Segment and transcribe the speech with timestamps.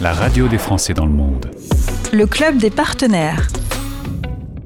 [0.00, 1.50] la radio des Français dans le monde.
[2.12, 3.48] Le club des partenaires.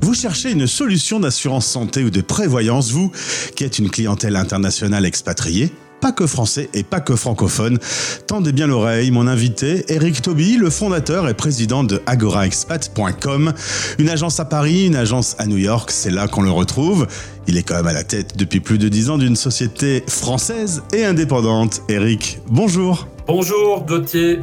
[0.00, 3.10] Vous cherchez une solution d'assurance santé ou de prévoyance, vous,
[3.56, 7.78] qui êtes une clientèle internationale expatriée pas que français et pas que francophone.
[8.26, 13.54] Tendez bien l'oreille, mon invité, Eric Toby, le fondateur et président de agoraexpat.com,
[13.98, 17.06] une agence à Paris, une agence à New York, c'est là qu'on le retrouve.
[17.48, 20.82] Il est quand même à la tête depuis plus de dix ans d'une société française
[20.92, 21.80] et indépendante.
[21.88, 23.08] Eric, bonjour.
[23.26, 24.40] Bonjour Gauthier.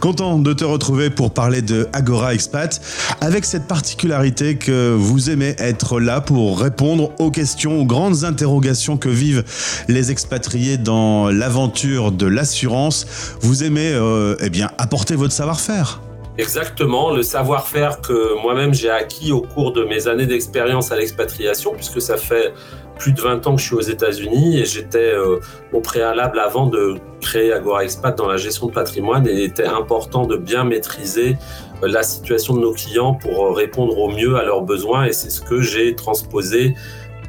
[0.00, 2.80] Content de te retrouver pour parler de Agora Expat,
[3.20, 8.96] avec cette particularité que vous aimez être là pour répondre aux questions, aux grandes interrogations
[8.96, 9.44] que vivent
[9.88, 13.06] les expatriés dans l'aventure de l'assurance.
[13.42, 16.00] Vous aimez euh, eh bien apporter votre savoir-faire.
[16.38, 21.74] Exactement, le savoir-faire que moi-même j'ai acquis au cours de mes années d'expérience à l'expatriation,
[21.74, 22.54] puisque ça fait
[22.98, 25.40] plus de 20 ans que je suis aux États-Unis et j'étais euh,
[25.72, 29.66] au préalable avant de créer Agora Expat dans la gestion de patrimoine et il était
[29.66, 31.36] important de bien maîtriser
[31.82, 35.12] euh, la situation de nos clients pour euh, répondre au mieux à leurs besoins et
[35.12, 36.74] c'est ce que j'ai transposé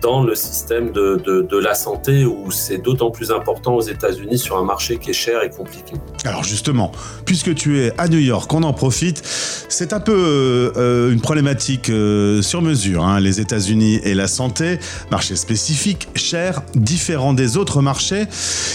[0.04, 4.66] dans le système de, la santé où c'est d'autant plus important aux États-Unis sur un
[4.66, 5.94] marché qui est cher et compliqué.
[6.26, 6.92] Alors justement,
[7.26, 9.22] puisque tu es à New York, on en profite.
[9.70, 14.78] C'est un peu euh, une problématique euh, sur mesure, hein, les États-Unis et la santé,
[15.10, 18.26] marché spécifique, cher, différent des autres marchés.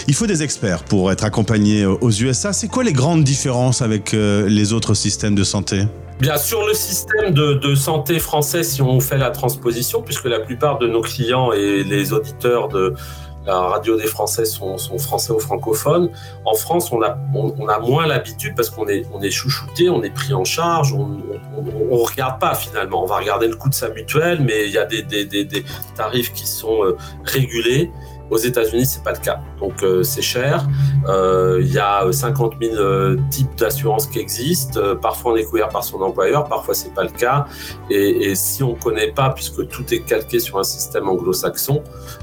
[0.09, 2.55] Il faut des experts pour être accompagné aux USA.
[2.55, 5.85] C'est quoi les grandes différences avec euh, les autres systèmes de santé?
[6.21, 10.79] Bien sûr, le système de, santé français, si on fait la transposition, puisque la plupart
[10.79, 12.95] de nos clients et les auditeurs de
[13.47, 16.11] la radio des Français sont, français ou francophones,
[16.45, 20.03] en France, on a, on, a moins l'habitude parce qu'on est, on est chouchouté, on
[20.03, 23.05] est pris en charge, on ne regarde pas finalement.
[23.05, 25.65] On va regarder le coût de sa mutuelle, mais il y a des, des, des
[25.97, 27.91] tarifs qui sont euh, régulés.
[28.31, 29.41] Aux États-Unis, c'est pas le cas.
[29.61, 30.67] Donc euh, c'est cher.
[31.09, 34.97] Euh, il y a 50 000 euh, types d'assurances qui existent.
[35.01, 37.47] parfois on est couvert par son employeur, parfois c'est pas le cas.
[37.91, 41.83] Et, et si on connaît pas, puisque tout est calqué sur un système anglo-saxon,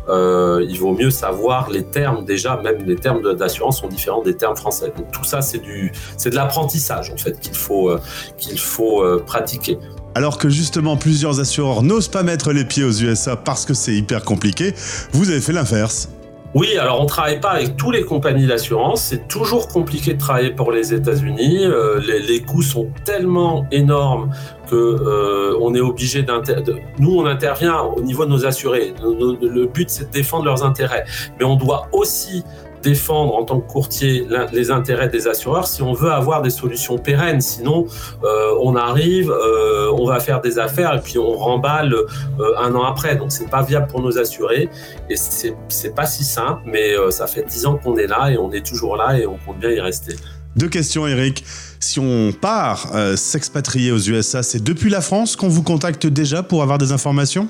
[0.10, 2.58] il vaut mieux savoir les termes déjà.
[2.58, 4.94] Même les termes d'assurance sont différents des termes français.
[4.96, 7.96] Donc tout ça c'est du, c'est de l'apprentissage en fait qu'il faut
[8.38, 9.80] qu'il faut pratiquer.
[10.16, 13.94] Alors que justement plusieurs assureurs n'osent pas mettre les pieds aux USA parce que c'est
[13.94, 14.74] hyper compliqué,
[15.12, 16.08] vous avez fait l'inverse.
[16.54, 19.04] Oui, alors on travaille pas avec toutes les compagnies d'assurance.
[19.04, 21.66] C'est toujours compliqué de travailler pour les États-Unis.
[21.66, 24.30] Euh, les, coûts sont tellement énormes
[24.70, 26.82] que euh, on est obligé d'intervenir.
[26.98, 28.94] Nous, on intervient au niveau de nos assurés.
[29.04, 31.04] Le but, c'est de défendre leurs intérêts,
[31.38, 32.46] mais on doit aussi
[32.86, 36.98] défendre en tant que courtier les intérêts des assureurs si on veut avoir des solutions
[37.00, 37.42] pérennes.
[37.42, 37.88] Sinon,
[38.24, 42.76] euh, on arrive, euh, on va faire des affaires et puis on remballe euh, un
[42.76, 43.16] an après.
[43.16, 44.70] Donc, c'est pas viable pour nos assurés
[45.10, 48.52] et c'est pas si simple, mais ça fait dix ans qu'on est là et on
[48.52, 50.16] est toujours là et on compte bien y rester.
[50.56, 51.44] Deux questions, Eric.
[51.80, 56.62] Si on part s'expatrier aux USA, c'est depuis la France qu'on vous contacte déjà pour
[56.62, 57.50] avoir des informations?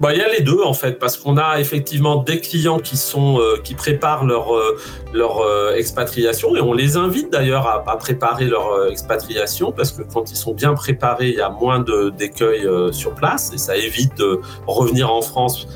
[0.00, 2.96] Bah, il y a les deux en fait, parce qu'on a effectivement des clients qui
[2.96, 4.78] sont euh, qui préparent leur euh,
[5.12, 10.30] leur euh, expatriation et on les invite d'ailleurs à, préparer leur expatriation parce que quand
[10.30, 14.16] ils sont bien préparés, il y a moins de d'écueils sur place et ça évite
[14.16, 15.66] de revenir en France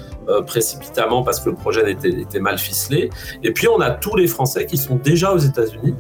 [0.47, 3.11] précipitamment parce que le projet était, mal ficelé.
[3.43, 5.95] Et puis on a tous les Français qui sont déjà aux États-Unis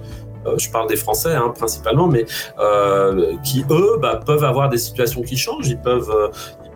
[0.58, 2.26] je parle des Français hein, principalement, mais
[3.44, 5.68] qui eux bah, peuvent avoir des situations qui changent.
[5.68, 6.12] Ils peuvent,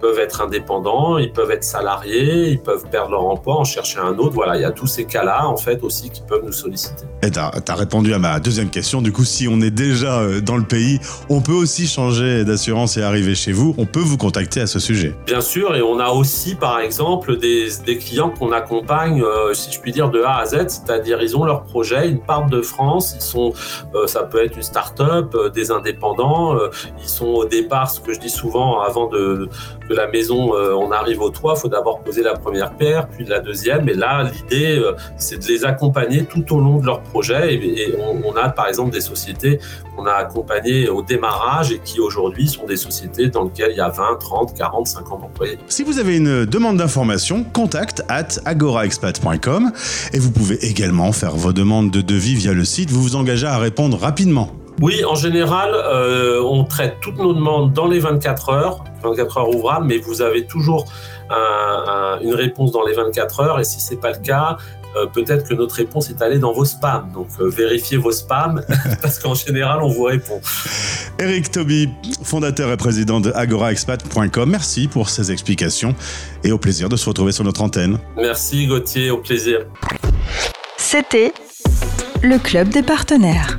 [0.00, 4.16] peuvent être indépendants, ils peuvent être salariés, ils peuvent perdre leur emploi, en chercher un
[4.18, 4.34] autre.
[4.34, 7.04] Voilà, il y a tous ces cas-là, en fait, aussi qui peuvent nous solliciter.
[7.22, 9.02] Et tu as, répondu à ma deuxième question.
[9.02, 12.96] Du coup, si on est déjà euh, dans le pays, on peut aussi changer d'assurance
[12.96, 13.74] et arriver chez vous.
[13.78, 15.14] On peut vous contacter à ce sujet.
[15.26, 19.72] Bien sûr, et on a aussi, par exemple, des, des clients qu'on accompagne, euh, si
[19.72, 22.62] je puis dire, de A à Z, c'est-à-dire ils ont leur projet, ils partent de
[22.62, 23.52] France, ils sont,
[23.94, 26.56] euh, ça peut être une start-up, des indépendants,
[27.02, 29.48] ils sont au départ, ce que je dis souvent, avant de
[29.85, 33.08] de la maison, euh, on arrive au toit, il faut d'abord poser la première pierre,
[33.08, 33.88] puis la deuxième.
[33.88, 37.54] Et là, l'idée, euh, c'est de les accompagner tout au long de leur projet.
[37.54, 37.94] Et,
[38.24, 39.60] on, a par exemple des sociétés
[39.96, 43.80] qu'on a accompagnées au démarrage et qui aujourd'hui sont des sociétés dans lesquelles il y
[43.80, 45.58] a 20, 30, 40, 50 employés.
[45.68, 49.72] Si vous avez une demande d'information, contact at agoraexpat.com
[50.12, 52.90] et vous pouvez également faire vos demandes de devis via le site.
[52.90, 54.50] Vous vous engagez à répondre rapidement.
[54.80, 59.54] Oui, en général, euh, on traite toutes nos demandes dans les 24 heures, 24 heures
[59.54, 60.84] ouvrables, mais vous avez toujours
[62.20, 63.60] une réponse dans les 24 heures.
[63.60, 64.58] Et si c'est pas le cas,
[64.96, 67.10] euh, peut-être que notre réponse est allée dans vos spams.
[67.12, 68.62] Donc euh, vérifiez vos spams
[69.02, 70.40] parce qu'en général, on vous répond.
[71.18, 71.90] Eric Toby,
[72.22, 75.94] fondateur et président de agoraexpat.com, merci pour ces explications
[76.44, 77.98] et au plaisir de se retrouver sur notre antenne.
[78.16, 79.66] Merci Gauthier, au plaisir.
[80.78, 81.32] C'était
[82.22, 83.58] le club des partenaires.